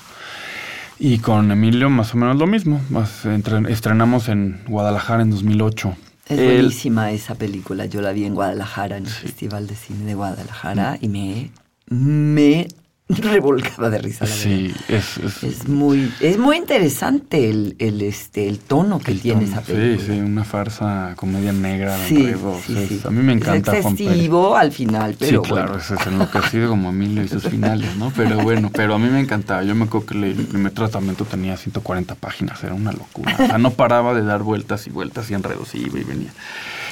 Y 0.99 1.19
con 1.19 1.51
Emilio 1.51 1.89
más 1.91 2.15
o 2.15 2.19
menos 2.19 2.37
lo 2.37 2.47
mismo. 2.47 2.81
Más 2.91 3.25
entre- 3.25 3.73
estrenamos 3.73 4.29
en 4.29 4.61
Guadalajara 4.69 5.23
en 5.23 5.31
2008. 5.31 5.97
Es 6.29 6.39
El- 6.39 6.55
buenísima 6.63 7.11
esa 7.11 7.35
película. 7.35 7.87
Yo 7.87 8.01
la 8.03 8.13
vi 8.13 8.25
en 8.25 8.35
Guadalajara, 8.35 8.99
en 8.99 9.07
el 9.07 9.11
Festival 9.11 9.67
de 9.67 9.75
Cine 9.77 10.05
de 10.05 10.15
Guadalajara, 10.15 10.99
y 11.01 11.09
me, 11.09 11.51
me 11.89 12.69
revolcada 13.23 13.91
de 13.91 13.99
risa. 13.99 14.25
La 14.25 14.31
sí, 14.31 14.73
es, 14.89 15.19
es, 15.19 15.43
es, 15.43 15.69
muy, 15.69 16.13
es 16.21 16.39
muy 16.39 16.57
interesante 16.57 17.51
el, 17.51 17.77
el, 17.79 18.03
este, 18.03 18.49
el 18.49 18.59
tono 18.59 18.99
que 18.99 19.13
el 19.13 19.21
tiene 19.21 19.47
tono, 19.47 19.53
esa 19.53 19.63
película. 19.63 20.07
Sí, 20.07 20.13
sí, 20.13 20.21
una 20.21 20.45
farsa, 20.45 21.15
comedia 21.17 21.53
negra 21.53 21.99
Sí, 22.07 22.33
sí. 22.67 23.01
A 23.05 23.11
mí 23.11 23.23
me 23.23 23.33
encanta 23.33 23.77
Es 23.77 23.87
excesivo 23.87 24.57
al 24.57 24.73
final, 24.73 25.17
pero 25.19 25.43
sí, 25.43 25.51
claro, 25.51 25.73
bueno. 25.79 26.01
es 26.01 26.07
enloquecido 26.07 26.69
como 26.69 26.91
Emilio 26.91 27.23
y 27.23 27.29
sus 27.29 27.45
finales, 27.45 27.97
¿no? 27.97 28.13
Pero 28.17 28.39
bueno, 28.41 28.71
pero 28.73 28.95
a 28.95 28.99
mí 28.99 29.09
me 29.09 29.21
encantaba. 29.21 29.63
Yo 29.63 29.75
me 29.75 29.85
acuerdo 29.85 30.07
que 30.07 30.15
el 30.15 30.35
primer 30.47 30.73
tratamiento 30.73 31.25
tenía 31.25 31.57
140 31.57 32.15
páginas, 32.15 32.63
era 32.63 32.75
una 32.75 32.93
locura. 32.93 33.35
O 33.35 33.47
sea, 33.47 33.59
no 33.59 33.71
paraba 33.71 34.15
de 34.15 34.23
dar 34.23 34.43
vueltas 34.43 34.87
y 34.87 34.91
vueltas 34.91 35.31
y 35.31 35.35
enredos, 35.35 35.75
iba 35.75 35.99
y 35.99 36.05
venía. 36.05 36.33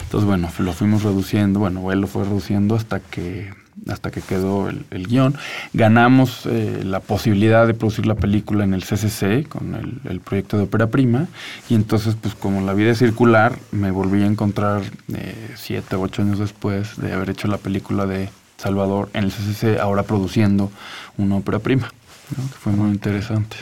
Entonces, 0.02 0.26
bueno, 0.26 0.50
lo 0.58 0.72
fuimos 0.72 1.02
reduciendo, 1.02 1.60
bueno, 1.60 1.92
él 1.92 2.00
lo 2.00 2.06
fue 2.06 2.24
reduciendo 2.24 2.74
hasta 2.74 3.00
que 3.00 3.50
hasta 3.86 4.10
que 4.10 4.20
quedó 4.20 4.68
el, 4.68 5.06
guion. 5.06 5.34
Ganamos 5.72 6.46
eh, 6.46 6.82
la 6.84 7.00
posibilidad 7.00 7.66
de 7.66 7.74
producir 7.74 8.06
la 8.06 8.14
película 8.14 8.64
en 8.64 8.74
el 8.74 8.82
CCC 8.84 9.48
con 9.48 10.00
el, 10.04 10.20
proyecto 10.20 10.56
de 10.56 10.64
ópera 10.64 10.88
prima 10.88 11.26
y 11.68 11.74
entonces 11.74 12.16
pues 12.20 12.34
como 12.34 12.60
la 12.60 12.74
vida 12.74 12.90
es 12.90 12.98
circular 12.98 13.56
me 13.70 13.90
volví 13.90 14.22
a 14.22 14.26
encontrar 14.26 14.82
eh, 15.14 15.52
siete 15.56 15.96
o 15.96 16.02
ocho 16.02 16.22
años 16.22 16.38
después 16.38 16.96
de 16.96 17.12
haber 17.12 17.30
hecho 17.30 17.48
la 17.48 17.56
película 17.56 18.04
de 18.04 18.28
Salvador 18.58 19.08
en 19.14 19.24
el 19.24 19.30
CCC 19.30 19.78
ahora 19.80 20.02
produciendo 20.02 20.70
una 21.16 21.36
ópera 21.36 21.60
prima, 21.60 21.88
que 22.28 22.58
fue 22.58 22.72
muy 22.72 22.90
interesante. 22.90 23.56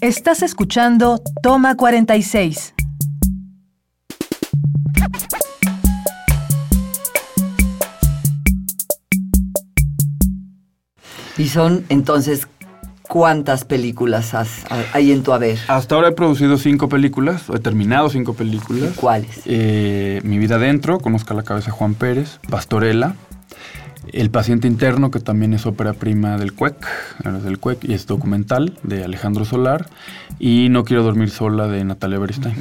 Estás 0.00 0.42
escuchando 0.42 1.22
Toma 1.42 1.76
46. 1.76 2.74
Y 11.42 11.48
son 11.48 11.84
entonces, 11.88 12.46
¿cuántas 13.02 13.64
películas 13.64 14.32
has, 14.32 14.64
hay 14.92 15.10
en 15.10 15.24
tu 15.24 15.32
haber? 15.32 15.58
Hasta 15.66 15.96
ahora 15.96 16.10
he 16.10 16.12
producido 16.12 16.56
cinco 16.56 16.88
películas, 16.88 17.42
he 17.52 17.58
terminado 17.58 18.08
cinco 18.10 18.34
películas. 18.34 18.92
¿Cuáles? 18.94 19.40
Eh, 19.46 20.20
Mi 20.22 20.38
vida 20.38 20.54
adentro, 20.54 21.00
Conozca 21.00 21.34
la 21.34 21.42
cabeza 21.42 21.72
Juan 21.72 21.94
Pérez, 21.94 22.38
Pastorela, 22.48 23.16
El 24.12 24.30
paciente 24.30 24.68
interno, 24.68 25.10
que 25.10 25.18
también 25.18 25.52
es 25.52 25.66
ópera 25.66 25.94
prima 25.94 26.36
del 26.38 26.52
CUEC, 26.52 26.76
del 27.42 27.58
CUEC, 27.58 27.86
y 27.86 27.94
es 27.94 28.06
documental 28.06 28.78
de 28.84 29.02
Alejandro 29.02 29.44
Solar, 29.44 29.88
y 30.38 30.68
No 30.70 30.84
quiero 30.84 31.02
dormir 31.02 31.30
sola 31.30 31.66
de 31.66 31.82
Natalia 31.84 32.20
Beristain. 32.20 32.54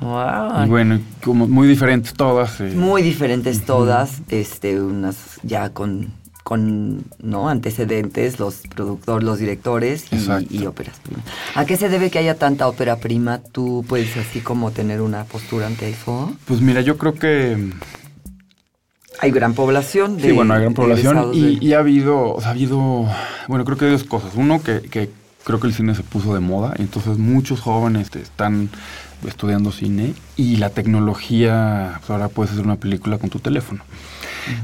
Wow. 0.00 0.64
Y 0.64 0.68
bueno, 0.68 0.98
como 1.22 1.46
muy 1.46 1.68
diferentes 1.68 2.14
todas. 2.14 2.60
eh, 2.60 2.72
Muy 2.74 3.02
diferentes 3.02 3.64
todas, 3.64 4.22
este, 4.28 4.80
unas 4.80 5.38
ya 5.44 5.70
con, 5.70 6.12
con 6.44 7.04
¿no? 7.18 7.48
antecedentes, 7.48 8.38
los 8.38 8.58
productores, 8.74 9.24
los 9.24 9.38
directores 9.38 10.04
y, 10.12 10.58
y 10.60 10.66
óperas 10.66 11.00
primas. 11.02 11.24
¿A 11.56 11.64
qué 11.64 11.76
se 11.76 11.88
debe 11.88 12.10
que 12.10 12.18
haya 12.20 12.36
tanta 12.36 12.68
ópera 12.68 12.96
prima? 12.96 13.40
¿Tú 13.40 13.84
puedes 13.88 14.16
así 14.16 14.40
como 14.40 14.70
tener 14.70 15.00
una 15.00 15.24
postura 15.24 15.66
ante 15.66 15.88
eso? 15.88 16.32
Pues 16.44 16.60
mira, 16.60 16.82
yo 16.82 16.98
creo 16.98 17.14
que 17.14 17.70
Hay 19.20 19.30
gran 19.30 19.54
población 19.54 20.18
de 20.18 20.24
Sí, 20.28 20.32
bueno, 20.32 20.54
hay 20.54 20.60
gran 20.60 20.74
población 20.74 21.30
y, 21.32 21.40
de- 21.58 21.64
y 21.66 21.72
ha 21.72 21.78
habido, 21.78 22.34
o 22.34 22.40
sea, 22.40 22.48
ha 22.50 22.52
habido, 22.52 23.06
bueno, 23.48 23.64
creo 23.64 23.78
que 23.78 23.86
hay 23.86 23.92
dos 23.92 24.04
cosas. 24.04 24.32
Uno, 24.34 24.62
que, 24.62 24.82
que 24.82 25.10
creo 25.44 25.60
que 25.60 25.66
el 25.68 25.74
cine 25.74 25.94
se 25.94 26.02
puso 26.02 26.34
de 26.34 26.40
moda 26.40 26.74
y 26.78 26.82
entonces 26.82 27.16
muchos 27.18 27.60
jóvenes 27.60 28.14
están 28.14 28.68
estudiando 29.26 29.72
cine 29.72 30.14
y 30.36 30.56
la 30.56 30.68
tecnología, 30.70 31.94
pues 32.00 32.10
ahora 32.10 32.28
puedes 32.28 32.52
hacer 32.52 32.64
una 32.66 32.76
película 32.76 33.16
con 33.18 33.30
tu 33.30 33.38
teléfono. 33.38 33.82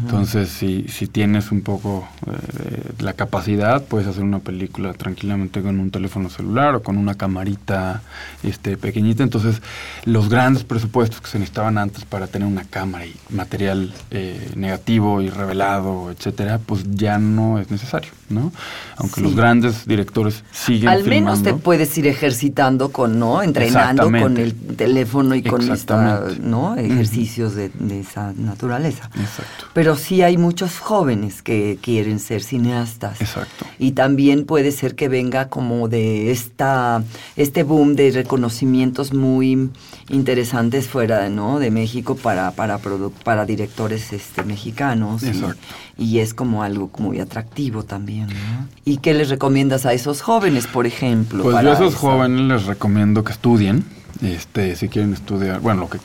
Entonces, 0.03 0.49
si, 0.49 0.87
si 0.89 1.07
tienes 1.07 1.53
un 1.53 1.63
poco 1.63 2.07
eh, 2.27 2.93
la 2.99 3.13
capacidad, 3.15 3.83
puedes 3.85 4.07
hacer 4.07 4.23
una 4.23 4.41
película 4.41 4.93
tranquilamente 4.93 5.63
con 5.63 5.81
un 5.81 5.91
teléfono 5.91 6.29
celular 6.31 6.75
o 6.75 6.83
con 6.83 6.97
una 6.99 7.15
camarita 7.15 8.03
este, 8.43 8.77
pequeñita. 8.77 9.23
Entonces, 9.23 9.63
los 10.05 10.29
grandes 10.29 10.65
presupuestos 10.65 11.21
que 11.21 11.29
se 11.29 11.39
necesitaban 11.39 11.79
antes 11.79 12.05
para 12.05 12.27
tener 12.27 12.47
una 12.47 12.65
cámara 12.65 13.07
y 13.07 13.15
material 13.31 13.93
eh, 14.11 14.53
negativo 14.57 15.23
y 15.23 15.31
revelado, 15.31 16.11
etcétera, 16.11 16.59
pues 16.65 16.85
ya 16.91 17.19
no 17.19 17.59
es 17.59 17.71
necesario, 17.71 18.11
¿no? 18.29 18.53
Aunque 18.97 19.17
Sí. 19.17 19.23
los 19.23 19.35
grandes 19.35 19.87
directores 19.87 20.45
siguen 20.53 20.89
Al 20.89 21.05
menos 21.05 21.43
te 21.43 21.55
puedes 21.55 21.97
ir 21.99 22.07
ejercitando 22.07 22.91
con, 22.91 23.19
¿no? 23.19 23.43
Entrenando 23.43 24.05
con 24.05 24.37
el 24.37 24.55
teléfono 24.55 25.35
y 25.35 25.43
con 25.43 25.71
esta. 25.71 26.25
¿no? 26.41 26.77
Ejercicios 26.77 27.55
de, 27.55 27.71
de 27.79 28.01
esa 28.01 28.33
naturaleza. 28.37 29.11
Exacto. 29.15 29.67
Pero 29.73 29.95
sí 29.97 30.23
hay 30.23 30.37
muchos 30.37 30.79
jóvenes 30.81 31.43
que 31.43 31.79
quieren 31.81 32.19
ser 32.19 32.43
cineastas. 32.43 33.21
Exacto. 33.21 33.67
Y 33.79 33.93
también 33.93 34.45
puede 34.45 34.73
ser 34.73 34.97
que 34.97 35.09
venga 35.09 35.49
como 35.49 35.89
de 35.89 36.33
esta, 36.33 37.05
este 37.37 37.63
boom 37.63 37.95
de 37.95 38.11
reconocimientos 38.11 39.13
muy 39.15 39.71
interesantes 40.09 40.89
fuera 40.89 41.29
¿no? 41.29 41.61
de 41.61 41.71
México 41.71 42.17
para, 42.17 42.51
para, 42.51 42.79
para 42.79 43.47
directores 43.47 44.13
este, 44.13 44.43
mexicanos. 44.43 45.23
y- 45.23 45.29
Exacto. 45.29 45.61
Y, 45.97 46.19
es 46.21 46.33
como 46.35 46.63
algo 46.63 46.91
muy 46.99 47.21
atractivo 47.21 47.85
también. 47.85 48.27
¿no? 48.29 48.69
¿Y 48.85 48.97
qué 48.97 49.15
les 49.15 49.29
recomiendas 49.29 49.87
a 49.87 49.93
esos 49.93 50.23
jóvenes, 50.23 50.67
por 50.67 50.87
ejemplo? 50.87 51.43
Pues 51.45 51.63
yo 51.63 51.71
a 51.71 51.75
esos 51.75 51.95
jóvenes 51.95 52.41
les 52.49 52.65
recomiendo 52.67 53.23
que 53.23 53.33
estudien, 53.33 53.85
este, 54.23 54.75
si 54.77 54.89
quieren 54.89 55.13
estudiar, 55.13 55.61
bueno, 55.61 55.83
lo 55.83 55.91
que, 55.91 55.99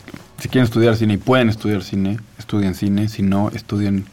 si 0.46 0.50
quieren 0.50 0.66
estudiar 0.66 0.96
cine 0.96 1.16
y 1.16 1.18
pueden 1.18 1.50
estudiar 1.50 1.82
cine, 1.82 2.20
estudien 2.38 2.76
cine, 2.76 3.10
si 3.10 3.24
no, 3.24 3.50
estudien 3.50 4.06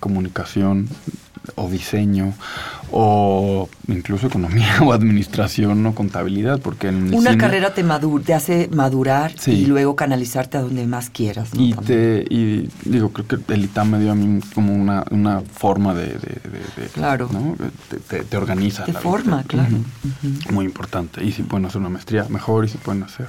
comunicación 0.00 0.88
o 1.56 1.68
diseño 1.68 2.32
o 2.90 3.68
incluso 3.88 4.28
economía 4.28 4.78
o 4.82 4.94
administración 4.94 5.84
o 5.84 5.94
contabilidad, 5.94 6.60
porque 6.62 6.88
en 6.88 7.08
el 7.08 7.14
Una 7.14 7.32
cine- 7.32 7.40
carrera 7.42 7.74
te, 7.74 7.84
madur- 7.84 8.24
te 8.24 8.32
hace 8.32 8.70
madurar 8.72 9.38
Sí. 9.38 9.50
y 9.50 9.66
luego 9.66 9.96
canalizarte 9.96 10.56
a 10.56 10.62
donde 10.62 10.86
más 10.86 11.10
quieras. 11.10 11.52
¿no? 11.52 11.60
Y, 11.60 11.74
te, 11.74 12.24
y 12.30 12.70
digo, 12.86 13.10
creo 13.10 13.26
que 13.44 13.52
el 13.52 13.64
ITAM 13.64 13.90
me 13.90 13.98
dio 14.00 14.12
a 14.12 14.14
mí 14.14 14.40
como 14.54 14.72
una, 14.74 15.04
una 15.10 15.42
forma 15.42 15.92
de... 15.92 16.06
de- 16.06 16.14
de- 16.16 16.82
de- 16.82 16.88
Claro. 16.94 17.28
¿no? 17.30 17.54
Te, 17.90 17.98
te- 17.98 18.24
te 18.24 18.36
organiza. 18.38 18.86
Te 18.86 18.94
la 18.94 19.00
forma, 19.00 19.36
vida. 19.42 19.46
claro. 19.46 19.76
Muy 20.52 20.64
importante. 20.64 21.22
Y 21.22 21.32
si 21.32 21.42
pueden 21.42 21.66
hacer 21.66 21.82
una 21.82 21.90
maestría, 21.90 22.24
mejor. 22.30 22.64
Y 22.64 22.68
si 22.68 22.78
pueden 22.78 23.02
hacer 23.02 23.26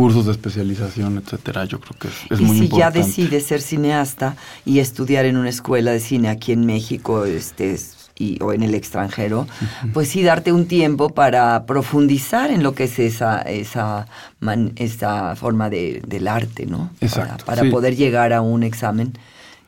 cursos 0.00 0.26
de 0.26 0.32
especialización, 0.32 1.16
etcétera, 1.16 1.64
yo 1.64 1.80
creo 1.80 1.96
que 1.98 2.08
es, 2.08 2.14
es 2.30 2.38
y 2.40 2.44
muy 2.44 2.58
si 2.58 2.64
importante. 2.64 2.98
ya 2.98 3.04
decides 3.06 3.46
ser 3.46 3.60
cineasta 3.62 4.36
y 4.66 4.80
estudiar 4.80 5.24
en 5.24 5.36
una 5.38 5.48
escuela 5.48 5.90
de 5.90 6.00
cine 6.00 6.28
aquí 6.28 6.52
en 6.52 6.66
México 6.66 7.24
este, 7.24 7.72
es- 7.72 7.94
y, 8.18 8.38
o 8.42 8.52
en 8.52 8.62
el 8.62 8.74
extranjero, 8.74 9.46
pues 9.94 10.08
sí 10.08 10.22
darte 10.22 10.50
un 10.52 10.66
tiempo 10.66 11.10
para 11.10 11.64
profundizar 11.66 12.50
en 12.50 12.62
lo 12.62 12.74
que 12.74 12.84
es 12.84 12.98
esa, 12.98 13.40
esa, 13.42 14.06
man- 14.40 14.72
esa 14.76 15.34
forma 15.36 15.68
de, 15.70 16.02
del 16.06 16.26
arte, 16.28 16.66
¿no? 16.66 16.90
Exacto, 17.00 17.44
Para, 17.44 17.56
para 17.56 17.62
sí. 17.62 17.70
poder 17.70 17.94
llegar 17.96 18.32
a 18.34 18.40
un 18.42 18.62
examen 18.64 19.12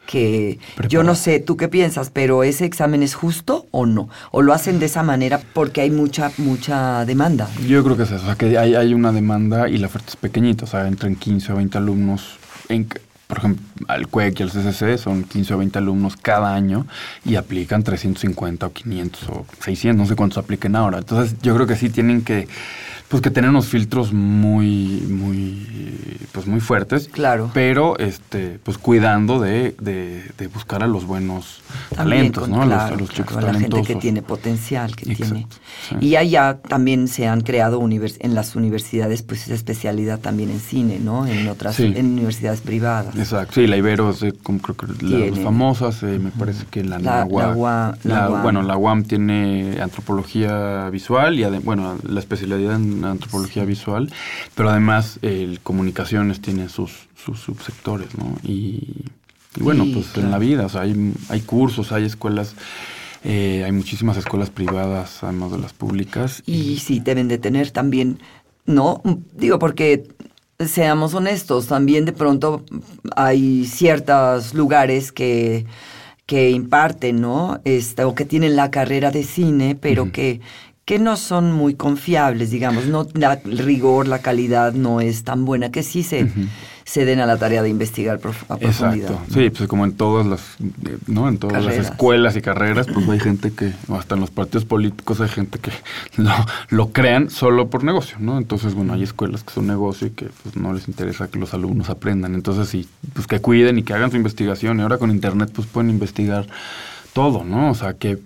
que 0.09 0.59
yo 0.89 1.03
no 1.03 1.15
sé, 1.15 1.39
tú 1.39 1.59
qué 1.59 1.69
piensas, 1.69 2.09
pero 2.09 2.43
ese 2.43 2.65
examen 2.65 3.03
es 3.03 3.15
justo 3.15 3.67
o 3.73 3.85
no? 3.85 4.09
¿O 4.31 4.41
lo 4.41 4.55
hacen 4.55 4.81
de 4.81 4.87
esa 4.87 5.03
manera 5.03 5.39
porque 5.53 5.83
hay 5.83 5.91
mucha, 5.91 6.33
mucha 6.39 7.05
demanda? 7.05 7.47
Yo 7.67 7.85
creo 7.85 7.95
que 7.95 8.05
es 8.05 8.13
eso, 8.13 8.23
o 8.23 8.25
sea, 8.25 8.35
que 8.35 8.57
hay, 8.57 8.75
hay 8.75 8.95
una 8.95 9.13
demanda 9.13 9.69
y 9.69 9.77
la 9.77 9.89
oferta 9.89 10.09
es 10.09 10.17
pequeñita, 10.17 10.65
o 10.65 10.67
sea, 10.67 10.89
entran 10.89 11.15
15 11.15 11.53
o 11.53 11.57
20 11.57 11.77
alumnos, 11.77 12.39
en, 12.71 12.89
por 13.29 13.39
ejemplo, 13.39 13.63
al 13.87 14.09
CUEC 14.09 14.41
y 14.41 14.43
al 14.43 14.51
CCC 14.51 14.99
son 14.99 15.23
15 15.23 15.55
o 15.55 15.59
20 15.59 15.79
alumnos 15.79 16.17
cada 16.17 16.55
año 16.55 16.87
y 17.25 17.37
aplican 17.37 17.83
350 17.85 18.67
o 18.67 18.73
500 18.73 19.29
o 19.29 19.47
600, 19.63 19.97
no 20.03 20.09
sé 20.09 20.17
cuántos 20.17 20.39
apliquen 20.39 20.75
ahora. 20.75 20.99
Entonces, 20.99 21.37
yo 21.43 21.55
creo 21.55 21.67
que 21.67 21.77
sí 21.77 21.91
tienen 21.91 22.23
que, 22.23 22.49
pues, 23.09 23.23
que 23.23 23.31
tener 23.31 23.51
unos 23.51 23.67
filtros 23.67 24.13
muy, 24.15 25.03
muy, 25.11 26.19
pues, 26.33 26.47
muy 26.47 26.61
fuertes. 26.61 27.09
Claro. 27.09 27.51
Pero, 27.55 27.99
este, 27.99 28.59
pues, 28.63 28.79
cuidando 28.79 29.41
de, 29.41 29.75
de, 29.81 30.25
de 30.37 30.47
buscar 30.49 30.83
a 30.83 30.87
los 30.87 31.05
buenos 31.05 31.61
También 31.95 32.33
talentos, 32.33 32.43
con- 32.45 32.51
¿no? 32.53 32.63
A 32.63 32.67
los- 32.67 32.79
a 32.83 32.91
los, 32.91 33.11
claro, 33.11 33.13
chicos 33.15 33.37
a 33.37 33.41
la 33.43 33.55
gente 33.61 33.83
que 33.83 33.95
tiene 33.97 34.23
potencial, 34.23 34.97
que 34.97 35.13
Exacto, 35.13 35.35
tiene. 35.35 35.47
sí. 35.89 35.97
Y 36.01 36.17
allá 36.17 36.59
también 36.67 37.09
se 37.09 37.27
han 37.29 37.43
creado 37.43 37.81
univers- 37.81 38.17
en 38.21 38.35
las 38.35 38.57
universidades, 38.57 39.23
pues 39.23 39.45
esa 39.45 39.55
especialidad 39.55 40.19
también 40.21 40.51
en 40.51 40.61
cine, 40.61 40.99
¿no? 40.99 41.27
En 41.27 41.47
otras, 41.49 41.77
Sí. 41.77 41.93
en 41.95 42.07
universidades 42.13 42.61
privadas. 42.63 43.15
Exacto, 43.19 43.55
sí, 43.55 43.67
la 43.67 43.77
Ibero 43.77 44.11
es 44.11 44.21
de, 44.21 44.33
como 44.33 44.61
creo 44.61 44.77
que 44.77 44.87
la- 44.87 44.93
las 45.19 45.31
Tiene. 45.31 45.43
famosas, 45.45 46.03
eh, 46.05 46.19
me 46.19 46.31
parece 46.31 46.65
que 46.71 46.85
la, 46.85 46.99
La- 46.99 47.19
la 47.21 47.27
UA- 47.27 47.99
la 48.05 48.15
la- 48.15 48.31
UAM. 48.31 48.43
bueno, 48.43 48.63
la 48.63 48.77
UAM 48.77 49.03
tiene 49.05 49.79
antropología 49.83 50.89
visual 50.91 51.39
y 51.39 51.45
bueno, 51.61 51.99
la 52.09 52.21
especialidad 52.21 52.77
en 52.77 53.05
antropología 53.05 53.65
visual, 53.65 54.11
pero 54.55 54.71
además 54.71 55.19
el 55.23 55.61
comunicaciones 55.61 56.41
tiene 56.41 56.69
sus, 56.69 57.09
sus 57.17 57.41
subsectores, 57.41 58.17
¿no? 58.17 58.37
Y, 58.45 59.05
y 59.57 59.63
bueno, 59.63 59.85
Sí, 59.85 59.93
pues 59.95 60.25
en 60.25 60.31
la 60.31 60.39
vida, 60.39 60.67
o 60.67 60.69
sea, 60.69 60.83
hay, 60.83 61.13
hay 61.29 61.41
cursos, 61.41 61.91
hay 61.93 62.05
escuelas, 62.05 62.55
eh, 63.25 63.63
hay 63.65 63.73
muchísimas 63.73 64.17
escuelas 64.17 64.51
privadas, 64.51 65.25
además 65.25 65.51
de 65.51 65.59
las 65.59 65.73
públicas. 65.73 66.43
Y 66.47 66.79
sí, 66.79 67.01
deben 67.01 67.27
de 67.27 67.39
tener 67.39 67.71
también, 67.73 68.21
¿no? 68.67 69.03
Digo, 69.35 69.59
porque 69.59 70.07
seamos 70.59 71.15
honestos, 71.15 71.67
también 71.67 72.05
de 72.05 72.13
pronto 72.13 72.65
hay 73.15 73.65
ciertos 73.67 74.55
lugares 74.55 75.13
que 75.13 75.67
que 76.29 76.51
imparten, 76.51 77.23
¿no? 77.23 77.59
Este, 77.65 78.05
o 78.05 78.15
que 78.15 78.27
tienen 78.27 78.55
la 78.55 78.71
carrera 78.71 79.11
de 79.11 79.25
cine, 79.25 79.79
pero 79.81 80.13
que, 80.13 80.43
que 80.85 80.99
no 80.99 81.17
son 81.17 81.53
muy 81.53 81.73
confiables, 81.73 82.51
digamos. 82.51 82.85
No, 82.85 83.07
la, 83.15 83.41
el 83.47 83.57
rigor, 83.57 84.07
la 84.07 84.19
calidad 84.19 84.75
no 84.75 85.01
es 85.01 85.25
tan 85.25 85.47
buena, 85.47 85.73
que 85.73 85.83
sí 85.83 86.03
se. 86.03 86.29
Se 86.89 87.05
den 87.05 87.21
a 87.21 87.27
la 87.27 87.37
tarea 87.37 87.63
de 87.63 87.69
investigar 87.69 88.17
a 88.17 88.19
profundidad. 88.19 88.71
Exacto. 88.71 89.21
Sí, 89.31 89.51
pues 89.51 89.69
como 89.69 89.85
en 89.85 89.93
todas 89.93 90.27
las, 90.27 90.41
eh, 90.61 90.97
¿no? 91.07 91.29
En 91.29 91.37
todas 91.37 91.53
Carreras. 91.53 91.77
las 91.77 91.91
escuelas 91.91 92.35
y 92.35 92.41
carreras, 92.41 92.87
pues 92.87 93.07
hay 93.11 93.21
gente 93.21 93.53
que, 93.53 93.75
hasta 93.93 94.15
en 94.15 94.23
los 94.23 94.31
partidos 94.31 94.65
políticos 94.65 95.21
hay 95.21 95.29
gente 95.29 95.59
que 95.59 95.71
lo, 96.17 96.31
lo 96.71 96.91
crean 96.91 97.29
solo 97.29 97.69
por 97.69 97.85
negocio, 97.85 98.17
¿no? 98.21 98.39
Entonces, 98.39 98.73
bueno, 98.73 98.95
hay 98.95 99.03
escuelas 99.03 99.45
que 99.45 99.53
son 99.53 99.67
negocio 99.67 100.07
y 100.07 100.11
que 100.13 100.31
pues 100.43 100.57
no 100.57 100.73
les 100.73 100.89
interesa 100.89 101.29
que 101.29 101.39
los 101.39 101.53
alumnos 101.53 101.91
aprendan. 101.91 102.35
Entonces, 102.35 102.71
sí, 102.71 102.89
pues 103.13 103.27
que 103.27 103.39
cuiden 103.41 103.79
y 103.79 103.83
que 103.83 103.93
hagan 103.93 104.11
su 104.11 104.17
investigación. 104.17 104.79
Y 104.79 104.83
ahora 104.83 104.97
con 104.97 105.11
internet, 105.11 105.51
pues 105.55 105.69
pueden 105.69 105.91
investigar 105.91 106.47
todo, 107.13 107.45
¿no? 107.45 107.71
O 107.71 107.75
sea, 107.75 107.95
qué, 107.95 108.19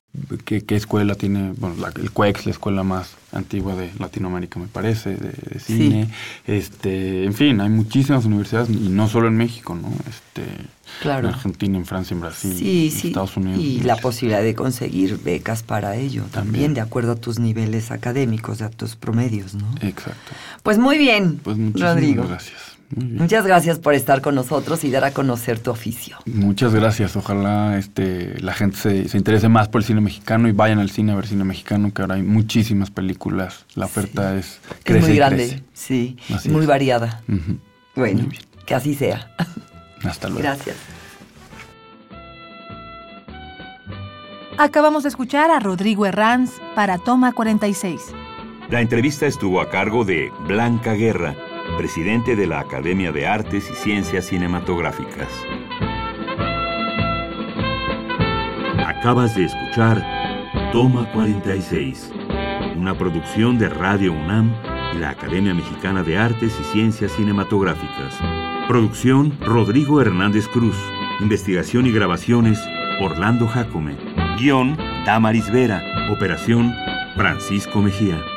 qué, 0.44 0.62
qué 0.62 0.76
escuela 0.76 1.14
tiene, 1.14 1.52
bueno, 1.56 1.76
la- 1.80 1.92
el 2.00 2.10
CUEX, 2.10 2.44
la 2.46 2.52
escuela 2.52 2.82
más 2.82 3.10
antigua 3.32 3.74
de 3.74 3.90
Latinoamérica, 3.98 4.60
me 4.60 4.66
parece, 4.66 5.10
de, 5.16 5.30
de 5.30 5.58
Sí. 5.58 5.76
cine. 5.78 6.08
Este, 6.46 7.24
en 7.24 7.32
fin, 7.32 7.60
hay 7.60 7.70
muchísimas 7.70 8.24
universidades, 8.26 8.68
y 8.70 8.88
no 8.90 9.08
solo 9.08 9.28
en 9.28 9.36
México, 9.36 9.74
¿no? 9.74 9.88
Este, 10.08 10.44
Claro. 11.00 11.28
en 11.28 11.34
Argentina, 11.34 11.78
en 11.78 11.86
Francia, 11.86 12.14
en 12.14 12.20
Brasil, 12.20 12.54
Sí, 12.54 12.86
en 12.92 13.00
sí. 13.00 13.08
Estados 13.08 13.36
Unidos. 13.38 13.58
Y 13.62 13.80
la 13.80 13.96
posibilidad 13.96 14.42
de 14.42 14.54
conseguir 14.54 15.18
becas 15.22 15.62
para 15.62 15.96
ello, 15.96 16.24
también, 16.24 16.32
También. 16.44 16.74
de 16.74 16.80
acuerdo 16.82 17.12
a 17.12 17.16
tus 17.16 17.38
niveles 17.38 17.90
académicos, 17.90 18.60
a 18.60 18.68
tus 18.68 18.96
promedios, 18.96 19.54
¿no? 19.54 19.66
Exacto. 19.80 20.32
Pues 20.62 20.76
muy 20.78 20.98
bien, 20.98 21.40
Pues 21.42 21.56
muchísimas 21.56 21.94
Rodrigo. 21.94 22.26
gracias. 22.28 22.71
Muchas 22.94 23.46
gracias 23.46 23.78
por 23.78 23.94
estar 23.94 24.20
con 24.20 24.34
nosotros 24.34 24.84
y 24.84 24.90
dar 24.90 25.04
a 25.04 25.12
conocer 25.12 25.58
tu 25.58 25.70
oficio. 25.70 26.16
Muchas 26.26 26.74
gracias. 26.74 27.16
Ojalá 27.16 27.78
este, 27.78 28.38
la 28.40 28.52
gente 28.52 28.76
se, 28.76 29.08
se 29.08 29.16
interese 29.16 29.48
más 29.48 29.68
por 29.68 29.80
el 29.80 29.86
cine 29.86 30.00
mexicano 30.00 30.48
y 30.48 30.52
vayan 30.52 30.78
al 30.78 30.90
cine 30.90 31.12
a 31.12 31.16
ver 31.16 31.26
cine 31.26 31.44
mexicano, 31.44 31.92
que 31.94 32.02
ahora 32.02 32.16
hay 32.16 32.22
muchísimas 32.22 32.90
películas. 32.90 33.64
La 33.74 33.86
oferta 33.86 34.36
es 34.36 34.60
crece 34.84 34.98
es 35.00 35.04
muy 35.06 35.12
y 35.12 35.16
grande, 35.16 35.36
crece. 35.48 35.62
sí, 35.72 36.16
Así 36.34 36.48
muy 36.50 36.62
es. 36.62 36.66
variada. 36.66 37.22
Bueno, 37.96 38.22
Muy 38.24 38.38
que 38.66 38.74
así 38.74 38.94
sea. 38.94 39.30
Hasta 40.04 40.28
luego. 40.28 40.42
Gracias. 40.42 40.76
Acabamos 44.58 45.02
de 45.02 45.08
escuchar 45.08 45.50
a 45.50 45.58
Rodrigo 45.60 46.06
Herranz 46.06 46.52
para 46.74 46.98
Toma 46.98 47.32
46. 47.32 48.00
La 48.70 48.80
entrevista 48.80 49.26
estuvo 49.26 49.60
a 49.60 49.70
cargo 49.70 50.04
de 50.04 50.30
Blanca 50.46 50.92
Guerra, 50.92 51.34
presidente 51.76 52.36
de 52.36 52.46
la 52.46 52.60
Academia 52.60 53.12
de 53.12 53.26
Artes 53.26 53.68
y 53.70 53.74
Ciencias 53.74 54.26
Cinematográficas. 54.26 55.28
Acabas 58.86 59.34
de 59.34 59.44
escuchar 59.44 60.04
Toma 60.72 61.10
46, 61.12 62.12
una 62.76 62.96
producción 62.96 63.58
de 63.58 63.68
Radio 63.68 64.12
UNAM 64.12 64.54
y 64.94 64.98
la 64.98 65.10
Academia 65.10 65.54
Mexicana 65.54 66.02
de 66.02 66.18
Artes 66.18 66.56
y 66.60 66.64
Ciencias 66.72 67.12
Cinematográficas. 67.12 68.18
Producción 68.68 69.36
Rodrigo 69.40 70.00
Hernández 70.00 70.48
Cruz. 70.48 70.76
Investigación 71.20 71.86
y 71.86 71.92
grabaciones 71.92 72.58
Orlando 73.00 73.46
Jacome. 73.46 73.96
Guión 74.38 74.76
Damaris 75.04 75.50
Vera. 75.50 75.82
Operación 76.10 76.72
Francisco 77.16 77.80
Mejía. 77.80 78.31